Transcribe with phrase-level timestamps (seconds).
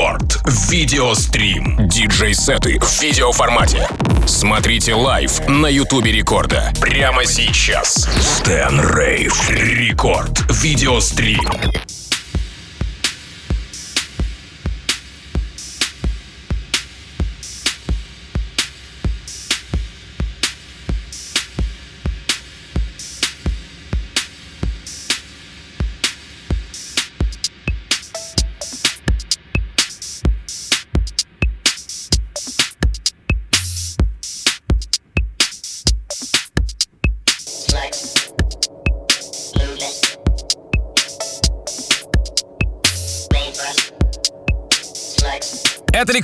[0.00, 0.40] Record.
[0.70, 1.76] Video Stream.
[1.86, 3.86] Диджей-сеты в видеоформате.
[4.26, 6.72] Смотрите live на Ютубе Рекорда.
[6.80, 8.08] Прямо сейчас.
[8.18, 9.50] Stan Rave.
[9.50, 10.40] Record.
[10.62, 11.42] Video Stream.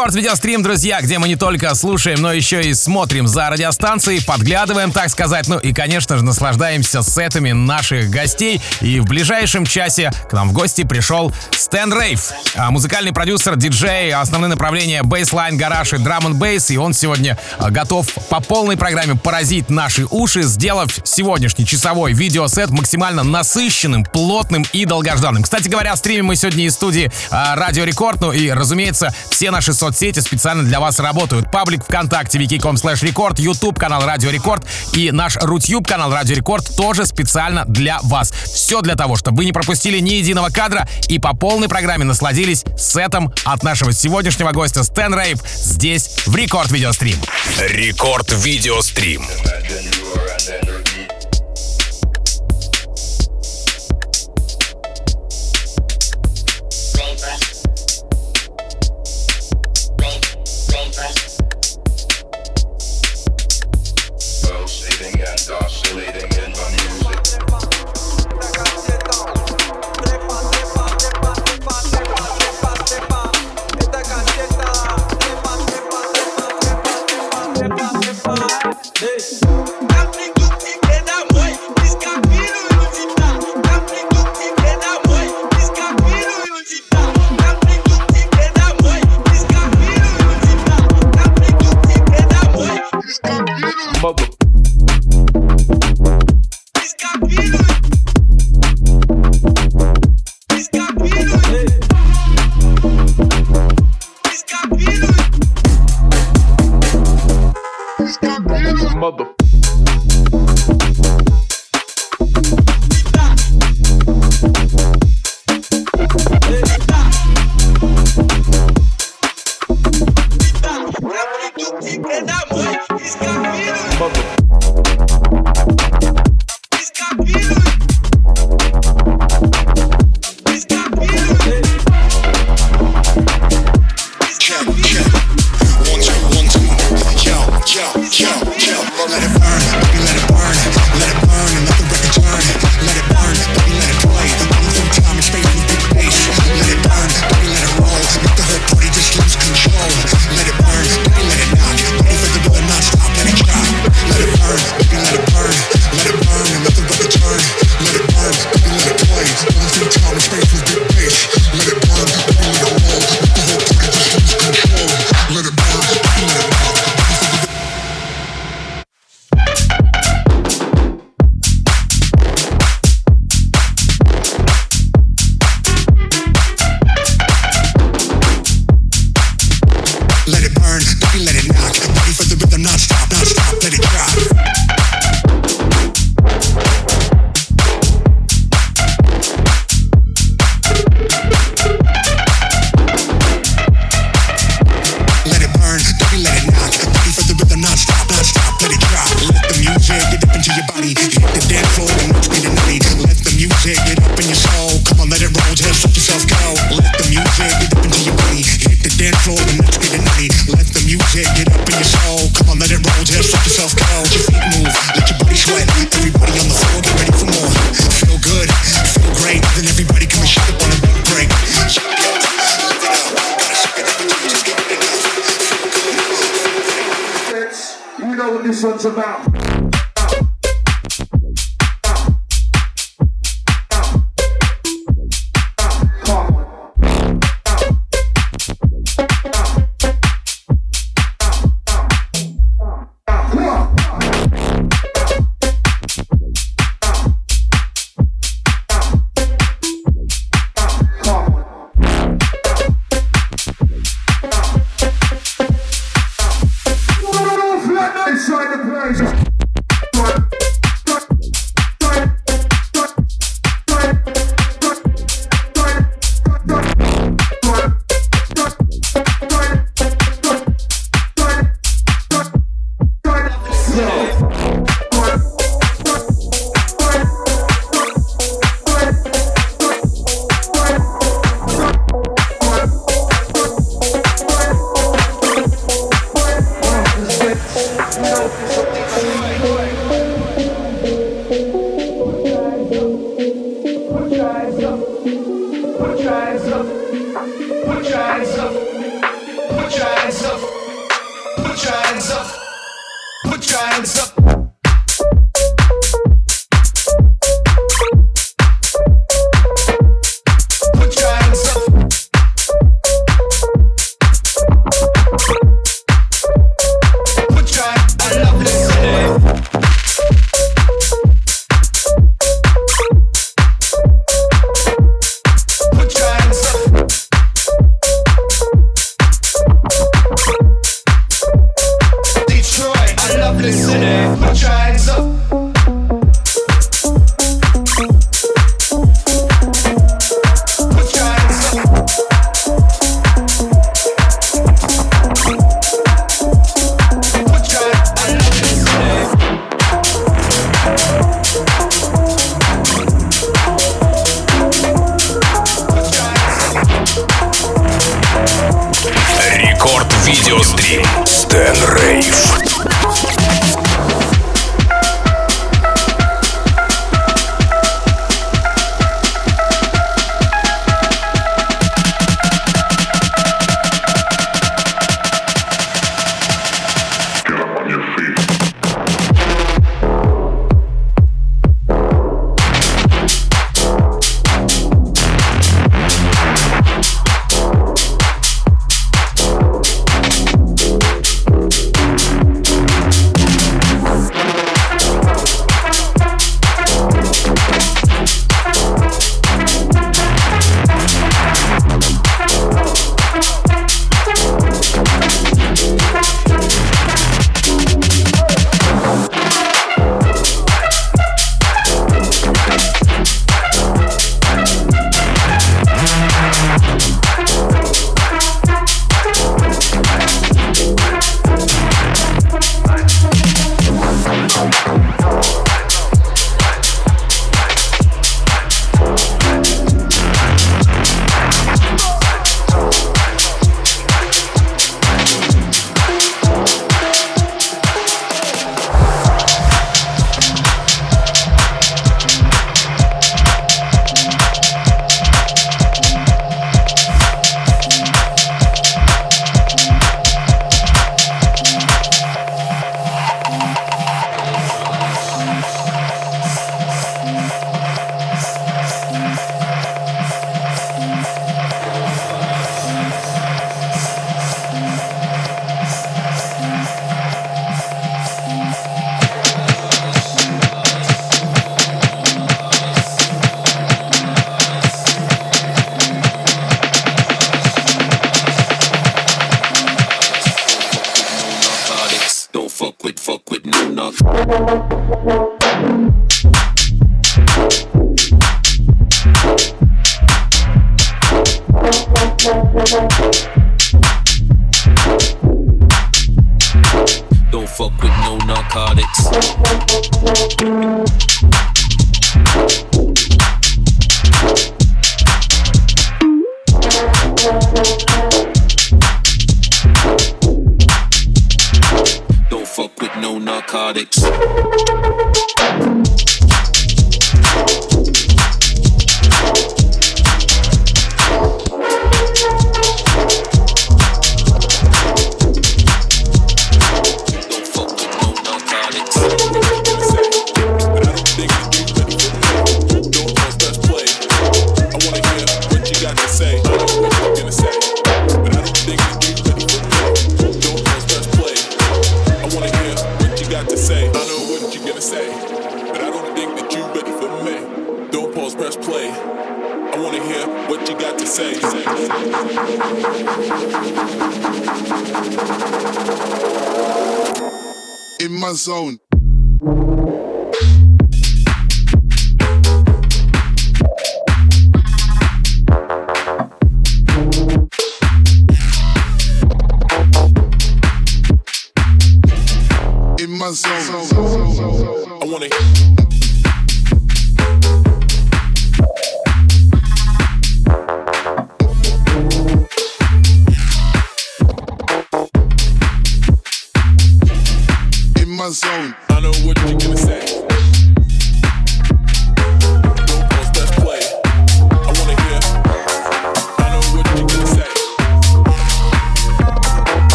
[0.00, 4.92] Рекорд Видеострим, друзья, где мы не только слушаем, но еще и смотрим за радиостанцией, подглядываем,
[4.92, 8.62] так сказать, ну и, конечно же, наслаждаемся сетами наших гостей.
[8.80, 14.14] И в ближайшем часе к нам в гости пришел Stan Rave, а, музыкальный продюсер, диджей,
[14.14, 18.78] основные направления bassline, гараж и драм н бейс, и он сегодня а, готов по полной
[18.78, 25.42] программе поразить наши уши, сделав сегодняшний часовой видеосет максимально насыщенным, плотным и долгожданным.
[25.42, 29.60] Кстати говоря, стримим мы сегодня из студии а, Радио Рекорд, ну и, разумеется, все наши
[29.60, 31.50] наши соцсети специально для вас работают.
[31.50, 36.64] Паблик ВКонтакте, vk.com slash рекорд, YouTube канал Радио Рекорд и наш Rutube канал Радио Рекорд
[36.76, 38.30] тоже специально для вас.
[38.30, 42.64] Все для того, чтобы вы не пропустили ни единого кадра и по полной программе насладились
[42.78, 47.16] сетом от нашего сегодняшнего гостя Stan Rave здесь в Рекорд Видеострим.
[47.58, 49.24] Рекорд Видеострим.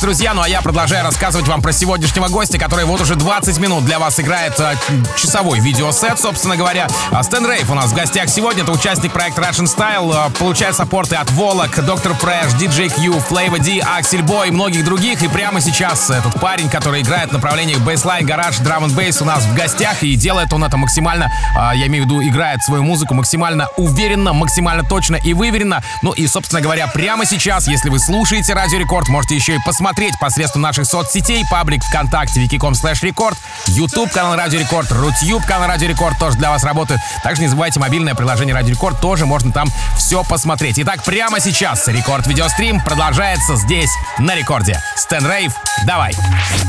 [0.00, 0.34] Продолжается, друзья.
[0.34, 3.98] Ну а я продолжаю рассказывать вам про сегодняшнего гостя, который вот уже 20 минут для
[3.98, 4.74] вас играет а,
[5.16, 6.86] часовой видеосет, собственно говоря.
[7.10, 8.62] А, Stan Rave у нас в гостях сегодня.
[8.62, 10.12] Это участник проекта Russian Style.
[10.14, 12.14] а, получает саппорты от Volac, Dr.
[12.14, 15.22] Fresch, DJ Q, Flava D, Axel Boy и многих других.
[15.22, 19.24] И прямо сейчас этот парень, который играет в направлениях bassline, гараж, драм н бейс у
[19.24, 20.02] нас в гостях.
[20.02, 24.32] И делает он это максимально, а, я имею в виду, играет свою музыку максимально уверенно,
[24.32, 25.82] максимально точно и выверенно.
[26.02, 29.89] Ну и, собственно говоря, прямо сейчас, если вы слушаете Радио Рекорд, можете еще и посмотреть
[30.20, 35.88] посредством наших соцсетей, паблик ВКонтакте, vk.com slash рекорд, YouTube канал Радио Рекорд, Rutube канал Радио
[35.88, 37.00] Рекорд тоже для вас работает.
[37.22, 40.78] Также не забывайте мобильное приложение Радио Рекорд, тоже можно там все посмотреть.
[40.78, 44.80] Итак, прямо сейчас Рекорд Видеострим продолжается здесь, на Рекорде.
[44.96, 45.52] Stan Rave,
[45.84, 46.14] давай!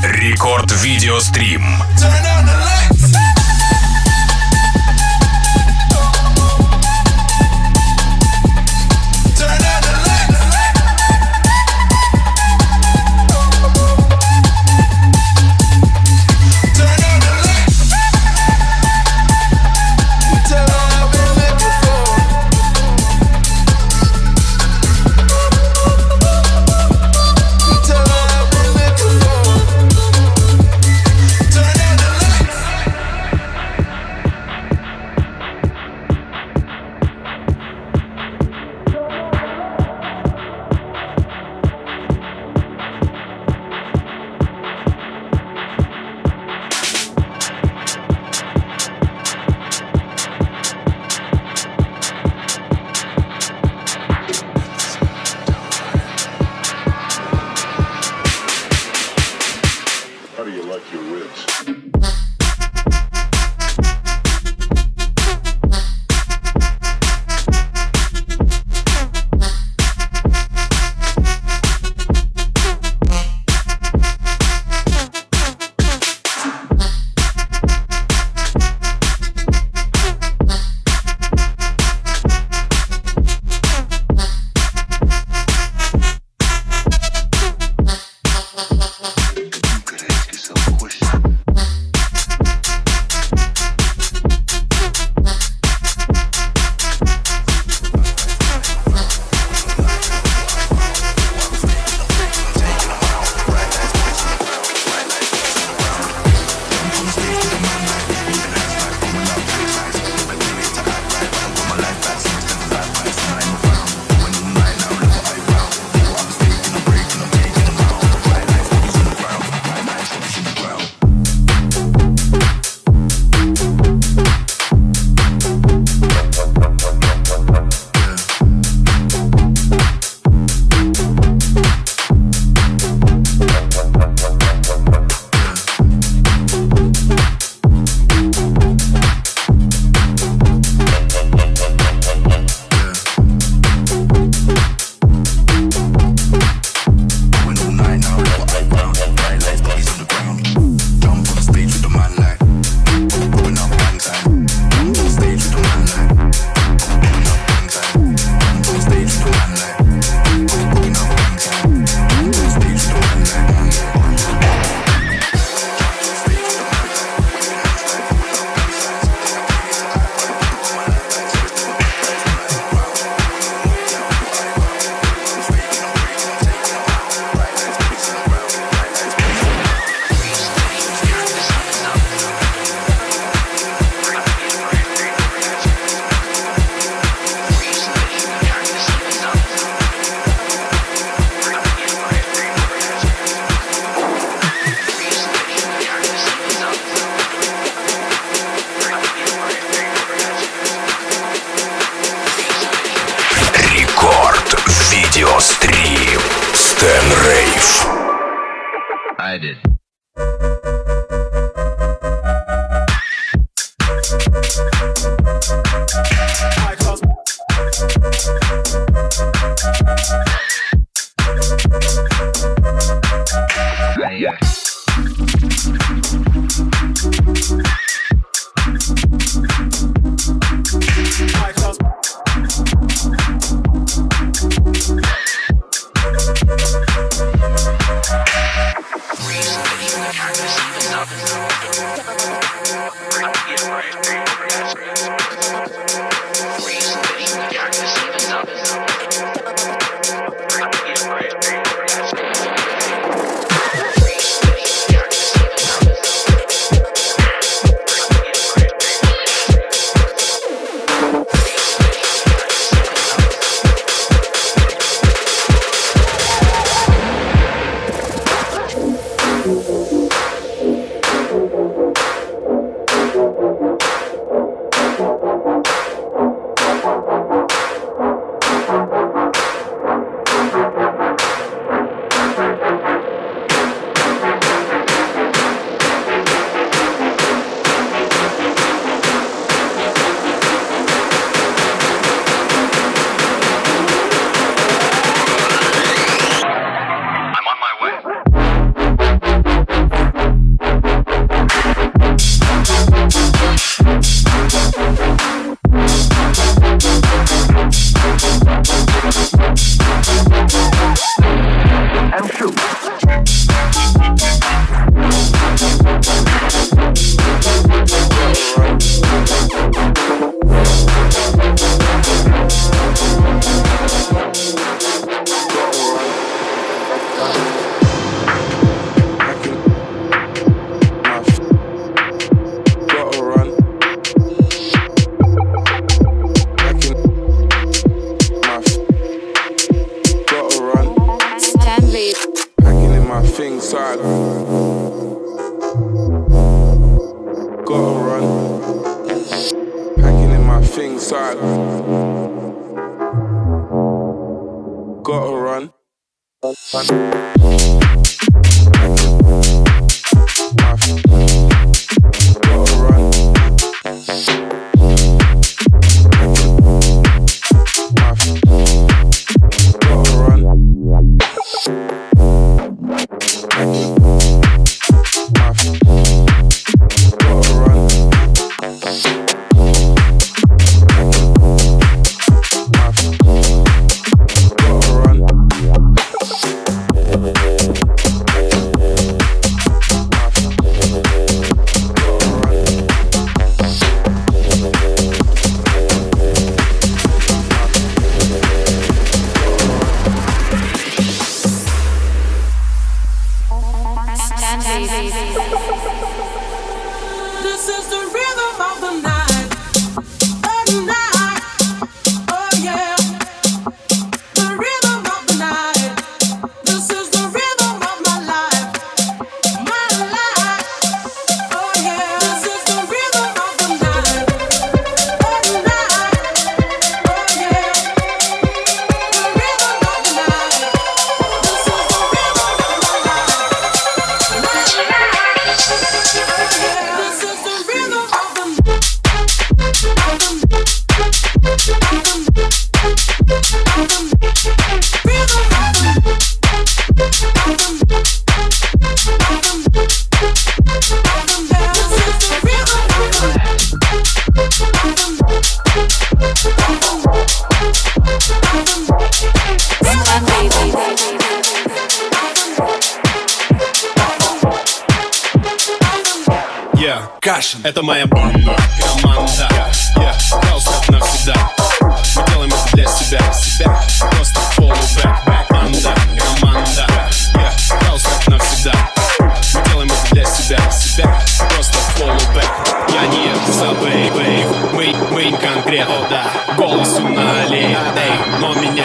[0.02, 1.64] Рекорд Видеострим.
[1.96, 3.31] Turn on the lights.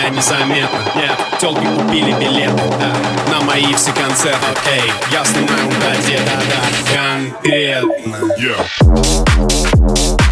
[0.10, 6.20] меня незаметно Нет, телки купили билеты да, На мои все концерты Эй, я снимаю угоде,
[6.26, 6.62] да-да.
[6.93, 8.17] Конкретно.
[8.39, 10.27] Yeah.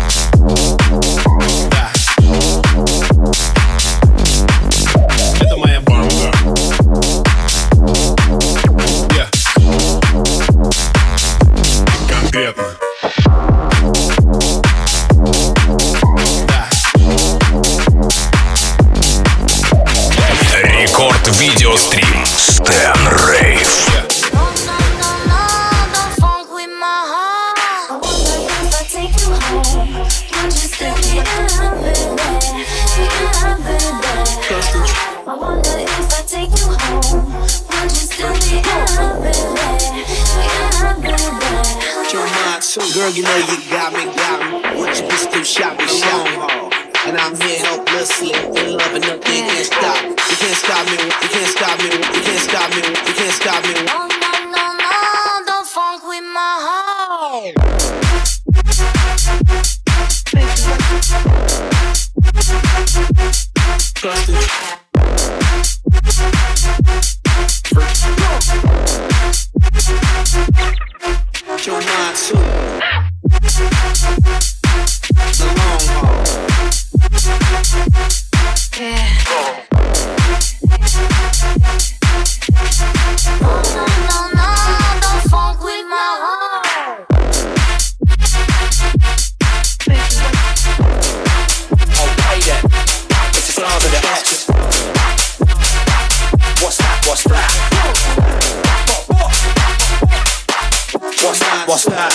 [101.25, 101.65] What's that?
[101.65, 102.13] What's that?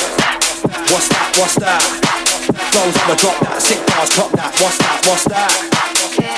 [0.87, 1.35] What's that?
[1.35, 1.83] What's that?
[2.71, 4.55] Flows I'ma drop that, sick bars, drop that.
[4.63, 5.03] What's that?
[5.03, 5.51] What's that?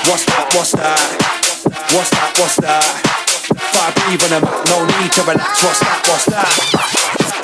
[0.09, 0.49] What's that?
[0.57, 0.97] What's that?
[1.93, 2.33] What's that?
[2.33, 2.81] What's that?
[3.77, 5.61] Five breathe on the no need to relax.
[5.61, 6.01] What's that?
[6.09, 6.49] What's that?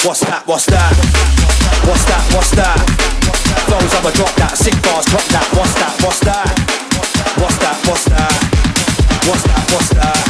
[0.01, 0.41] What's that?
[0.49, 0.97] What's that?
[1.85, 2.25] What's that?
[2.33, 2.81] What's that?
[3.69, 5.45] Flows I'ma drop that, sick bars, drop that.
[5.53, 5.93] What's that?
[6.01, 6.49] What's that?
[7.37, 7.77] What's that?
[7.85, 8.33] What's that?
[9.29, 9.61] What's that?
[9.77, 10.25] What's that?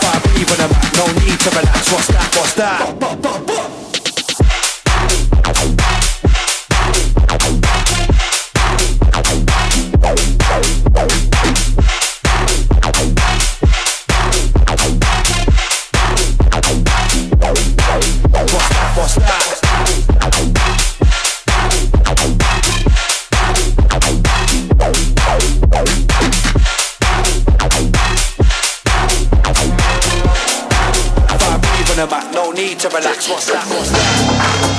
[0.00, 1.92] Five breathe on the no need to relax.
[1.92, 2.24] What's that?
[2.32, 3.83] What's that?
[32.06, 33.30] Mat, no need to relax.
[33.30, 33.64] What's that?
[33.66, 34.73] What's that?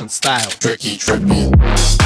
[0.00, 0.50] Russian style.
[0.60, 1.99] Tricky, trippy.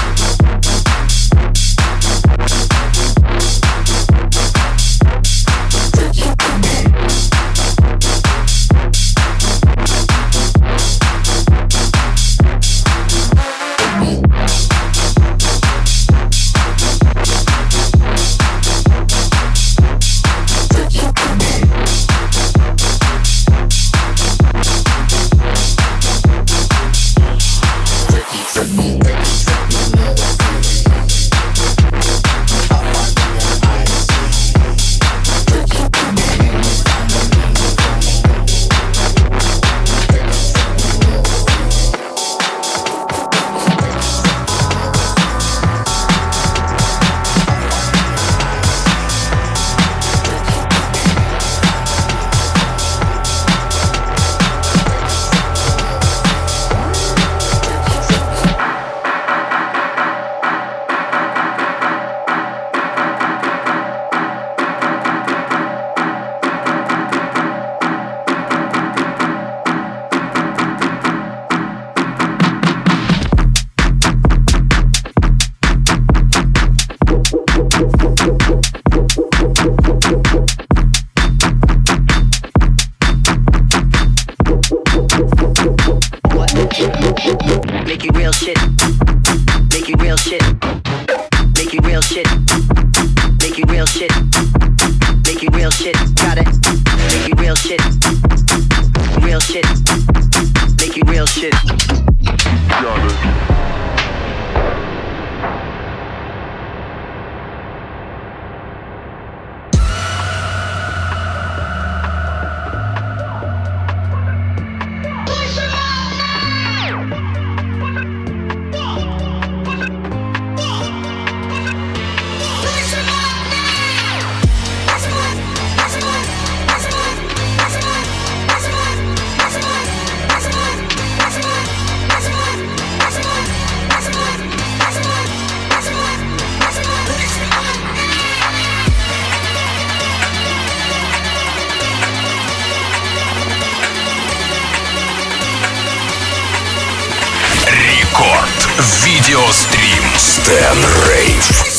[149.35, 149.44] Рекорд.
[149.44, 150.04] Видеострим.
[150.16, 150.78] Стэн
[151.08, 151.73] Рейв.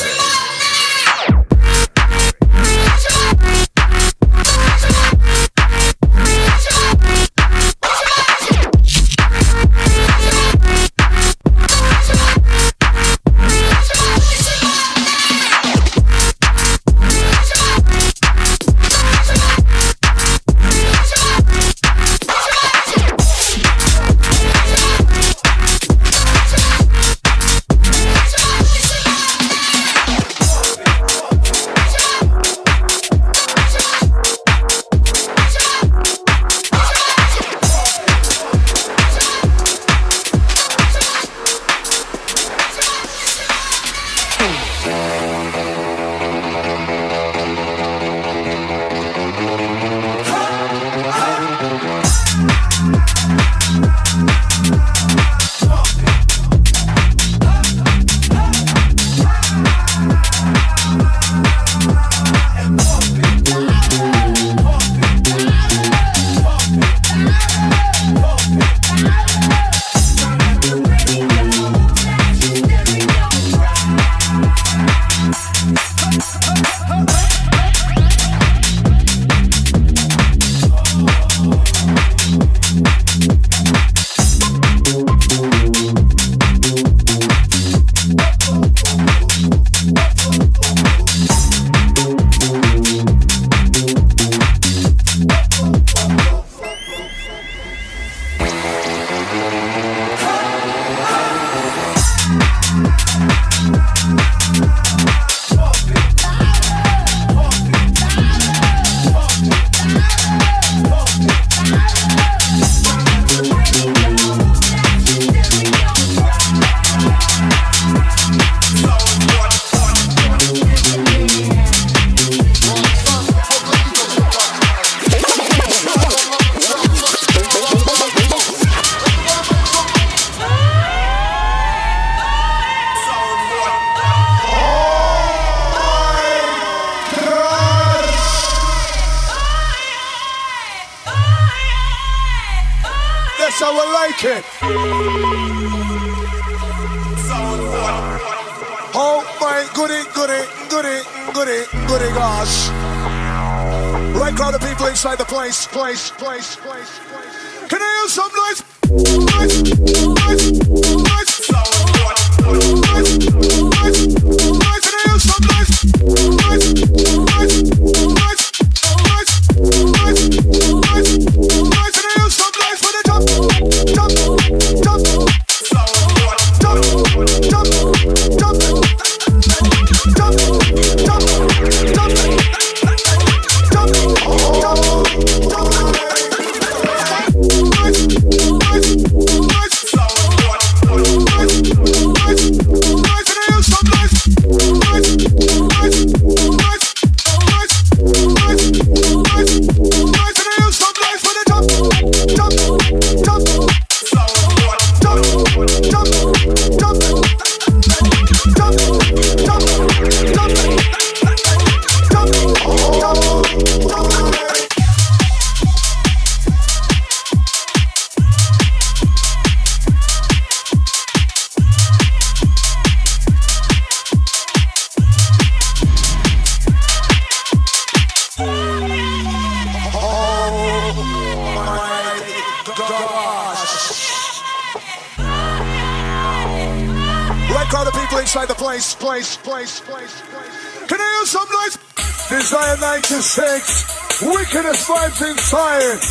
[245.15, 246.01] Vibes inside.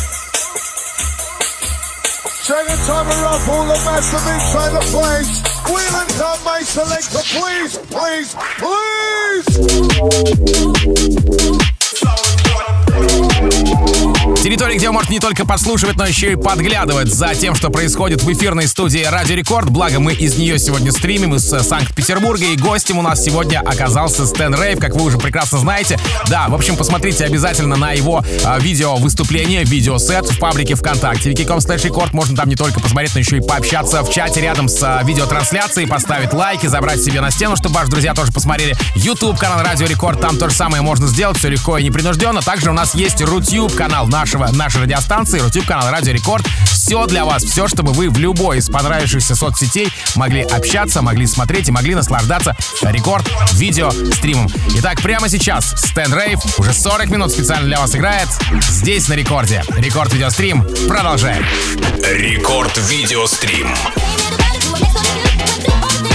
[2.43, 5.43] Second time around, all the massive inside the place.
[5.65, 8.35] Wheel and come, my selector, please, please,
[13.79, 13.94] please.
[14.45, 18.21] Территория, где вы можете не только подслушивать, но еще и подглядывать за тем, что происходит
[18.21, 19.71] в эфирной студии Радио Рекорд.
[19.71, 22.45] Благо, мы из нее сегодня стримим из э, Санкт-Петербурга.
[22.45, 25.97] И гостем у нас сегодня оказался Стэн Рейв, как вы уже прекрасно знаете.
[26.27, 31.31] Да, в общем, посмотрите обязательно на его э, видео выступление, видеосет в паблике ВКонтакте.
[31.31, 32.13] Vk.com slash рекорд.
[32.13, 35.87] Можно там не только посмотреть, но еще и пообщаться в чате рядом с э, видеотрансляцией,
[35.87, 38.75] поставить лайки, забрать себе на стену, чтобы ваши друзья тоже посмотрели.
[38.93, 42.43] YouTube канал Радио Рекорд, там то же самое можно сделать, все легко и непринужденно.
[42.43, 46.45] Также у нас есть Rutube канал нашего, нашей радиостанции, Rutube канал Радио Рекорд.
[46.65, 51.69] Все для вас, все, чтобы вы в любой из понравившихся соцсетей могли общаться, могли смотреть
[51.69, 54.47] и могли наслаждаться рекорд видео стримом.
[54.75, 58.27] Итак, прямо сейчас Стэн Рейв уже 40 минут специально для вас играет
[58.61, 59.63] здесь на рекорде.
[59.77, 61.45] Рекорд видеострим продолжаем.
[62.03, 63.67] Рекорд видеострим.
[64.95, 66.14] Sorry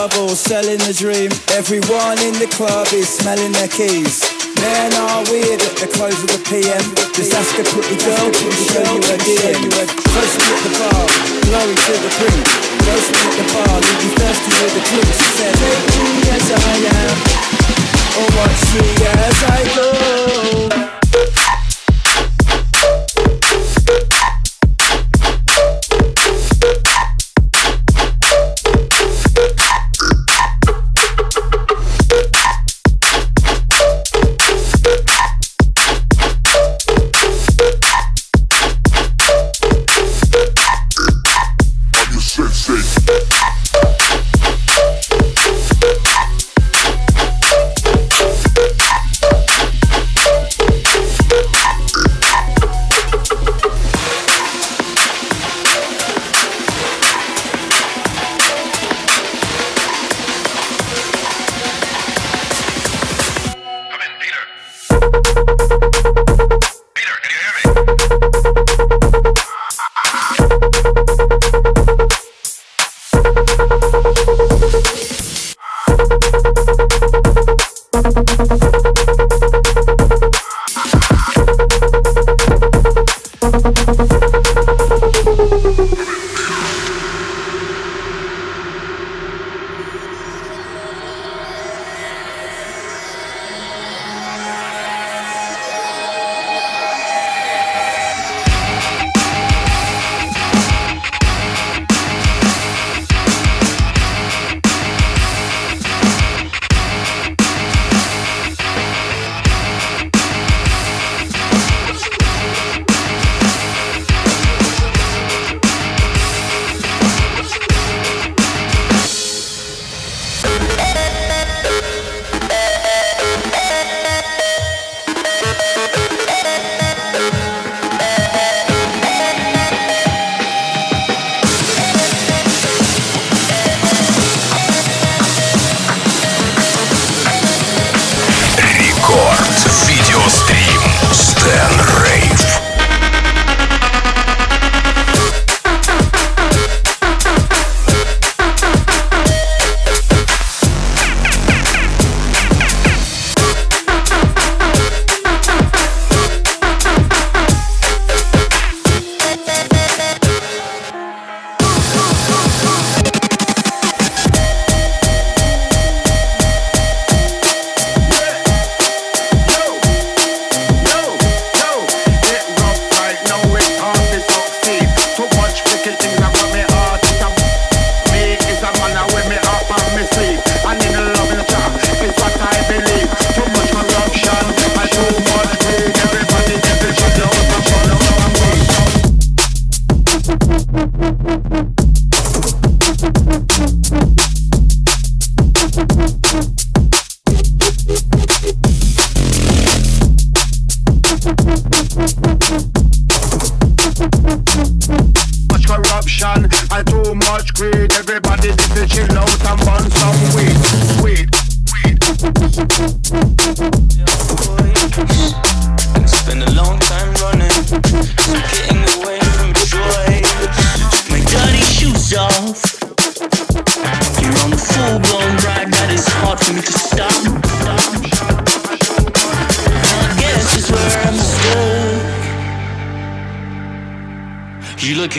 [0.00, 1.28] All selling the dream.
[1.52, 4.24] Everyone in the club is smelling their keys.
[4.56, 6.80] Men are weird at the close of the PM.
[7.12, 9.60] Just ask a pretty girl to show you a DM.
[9.68, 11.04] Close at the bar,
[11.44, 12.40] glory to the brim.
[12.80, 15.04] Close at the bar, leave you thirsty with the clue.
[15.20, 17.16] She take me as I am,
[18.16, 20.79] or watch me as I go.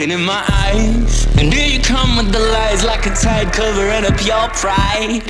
[0.02, 4.04] Looking in my eyes, and here you come with the lies like a tide covering
[4.04, 5.22] up your pride.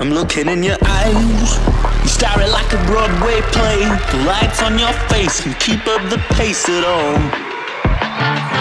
[0.00, 1.58] I'm looking in your eyes.
[2.02, 3.78] You stare it like a Broadway play.
[4.10, 8.57] The lights on your face can keep up the pace at all.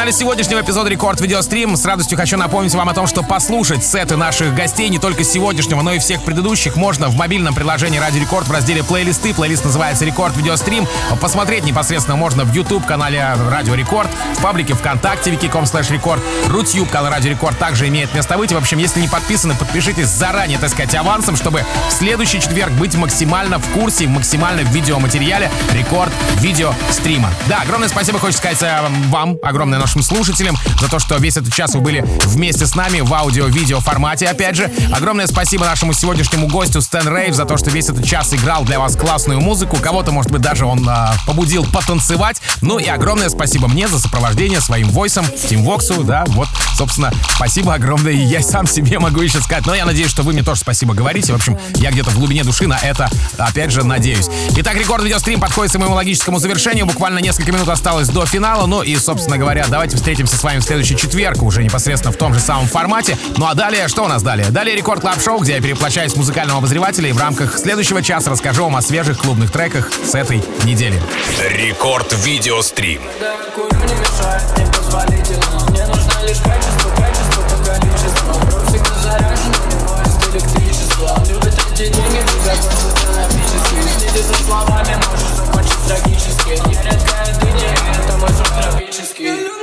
[0.00, 4.16] Финале сегодняшнего эпизода Рекорд Видеострим с радостью хочу напомнить вам о том, что послушать сеты
[4.16, 8.48] наших гостей не только сегодняшнего, но и всех предыдущих можно в мобильном приложении Радио Рекорд
[8.48, 9.34] в разделе плейлисты.
[9.34, 10.88] Плейлист называется Рекорд Видеострим.
[11.20, 16.88] Посмотреть непосредственно можно в YouTube канале Радио Рекорд, в паблике ВКонтакте vk.com slash рекорд, Rutube
[16.88, 18.52] канал Радио Рекорд также имеет место быть.
[18.52, 22.94] В общем, если не подписаны, подпишитесь заранее, так сказать, авансом, чтобы в следующий четверг быть
[22.94, 27.28] максимально в курсе, максимально в видеоматериале Рекорд Видеострима.
[27.48, 31.52] Да, огромное спасибо, хочется сказать э, вам, огромное нашим слушателям за то, что весь этот
[31.52, 34.26] час вы были вместе с нами в аудио-видео формате.
[34.26, 38.32] Опять же, огромное спасибо нашему сегодняшнему гостю Stan Rave за то, что весь этот час
[38.32, 39.78] играл для вас классную музыку.
[39.82, 42.40] Кого-то, может быть, даже он а, побудил потанцевать.
[42.62, 47.12] Ну и огромное спасибо мне за сопровождение своим voice ом, Тим Воксу, да, вот, собственно,
[47.34, 48.12] спасибо огромное.
[48.12, 49.66] И я сам себе могу еще сказать.
[49.66, 51.32] Но я надеюсь, что вы мне тоже спасибо говорите.
[51.32, 54.28] В общем, я где-то в глубине души на это, опять же, надеюсь.
[54.56, 56.86] Итак, рекорд видеострим подходит к своему логическому завершению.
[56.86, 58.66] Буквально несколько минут осталось до финала.
[58.66, 62.34] Ну и, собственно говоря, давайте встретимся с вами в следующий четверг, уже непосредственно в том
[62.34, 63.16] же самом формате.
[63.38, 64.50] Ну а далее, что у нас далее?
[64.50, 68.28] Далее Record Club Show, где я перевоплощаюсь в музыкального обозревателя и в рамках следующего часа
[68.28, 71.00] расскажу вам о свежих клубных треках с этой недели.
[71.48, 73.00] Рекорд Видеострим.
[73.00, 79.54] не мешает, непозволительно Мне нужно лишь качество, качество по количеству Вокруг всегда заряжен,
[79.88, 86.50] поезд электричества Он любит эти деньги, ты закончил динамически Следи за словами, можешь закончить трагически
[86.68, 88.28] Я редкая дыня, и это мой
[88.62, 89.59] тропический